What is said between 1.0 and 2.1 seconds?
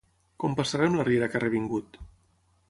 la riera que ha revingut?